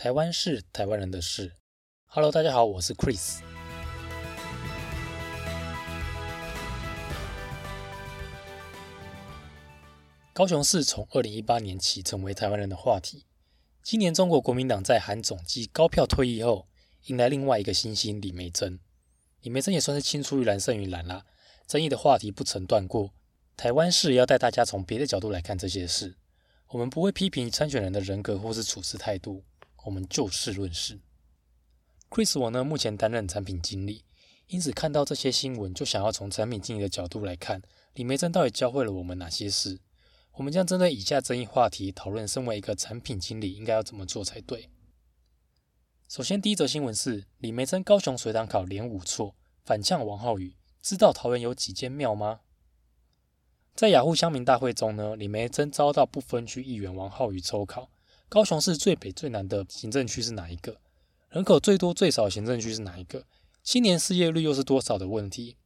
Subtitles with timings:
[0.00, 1.56] 台湾是台湾人的事。
[2.04, 3.40] Hello，大家好，我是 Chris。
[10.32, 13.26] 高雄市从二零一八年起成为台湾人的话题。
[13.82, 16.68] 今年中国国民党在韩总机高票退役后，
[17.06, 18.78] 迎来另外一个新星李梅珍。
[19.40, 21.24] 李梅珍也算是青出于蓝胜于蓝啦，
[21.66, 23.12] 争议的话题不曾断过。
[23.56, 26.16] 台湾市要带大家从别的角度来看这些事。
[26.68, 29.42] 我们不会批评参选人的人格或是处事态度，
[29.84, 31.00] 我们就事论事。
[32.10, 34.04] Chris 我呢目前担任产品经理，
[34.46, 37.62] 因此看到这些新闻，就想要从产品经理的角度来看，
[37.94, 39.80] 李梅珍到底教会了我们哪些事。
[40.32, 44.70] 我们将针对以下争议话题讨论，身为一个产品经理应该要怎么做才对。
[46.08, 52.40] 首先，第一则新闻是李梅珍高雄水塘考连五错，反呛王浩宇，知道桃园有几间庙吗？
[53.74, 57.90] 在雅虎乡民大会中呢，李梅珍遭到不分区议员王浩宇抽考，
[58.30, 60.78] 高雄市最北最南的行政区是哪一个？
[61.30, 63.24] 人口最多最少行政区是哪一个？
[63.62, 65.56] 青年失业率又是多少的问题？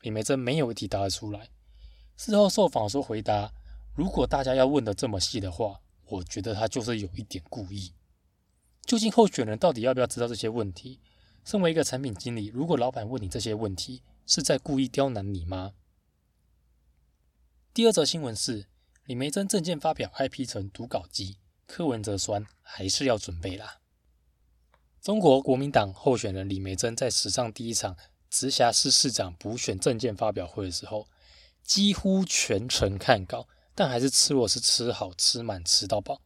[0.00, 1.50] 李梅珍没有一题答得出来。
[2.16, 3.52] 事后受访时回答。
[3.94, 7.92] 如果大家要问的这么细的话，我觉得他就是有一点故意。
[8.84, 11.00] 究竟候选人到底要不要知道这些问题？
[11.44, 15.74] 身为一个产品经理，如果老板问你这些问题，是在故意刁难你吗？
[17.74, 18.66] 第二则新闻是
[19.04, 21.36] 李梅珍证件发表 IP 成读稿机，
[21.66, 23.80] 柯文哲酸还是要准备啦。
[25.00, 27.96] 中国国民党候选人李梅珍在史上第一场
[28.30, 31.08] 直辖市市长补选证件发表会的时候，
[31.62, 33.48] 几乎全程看稿。
[33.78, 36.22] 但还是吃我是吃好吃满吃到饱，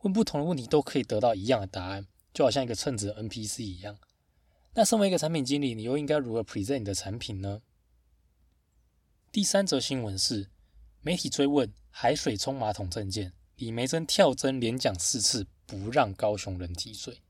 [0.00, 3.98] 问不同的问题都可以得到一样的答案，就好像一个称职的 NPC 一样。
[4.72, 7.60] 那身为一个产品经理，你又应该如何 present 你的产品呢？
[9.30, 10.48] 第三则新闻是
[11.02, 17.20] 媒体追问海水冲马桶证件，李梅珍跳针连讲四次不让高雄人提水。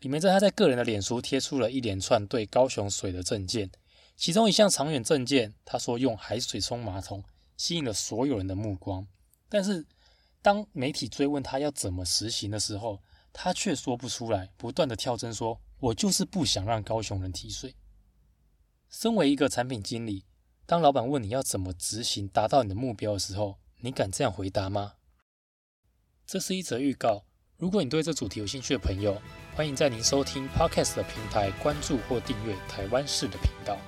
[0.00, 3.70] 李梅珍他在个人的脸书贴出了一连串对高雄水的证件，
[4.16, 7.24] 其中一项长远证件，他说用海水冲马桶。
[7.56, 9.04] 吸引了所有人的目光，
[9.48, 9.84] 但是
[10.40, 13.02] 当媒体追问他要怎么实行的时候，
[13.32, 17.74] 他却说不出来，不断的跳针说：“我就是不想让高雄人提税。”
[18.88, 20.24] 身为一个产品经理，
[20.66, 24.94] 当老板问你要怎么执行达到你的目标的时候，你敢这样回答吗？
[26.26, 27.24] 这是一则预告。
[27.58, 29.20] 如果你对这主题有兴趣的朋友，
[29.54, 33.78] 欢迎在您收听 Podcast 的平台关注或订阅台湾市的频道。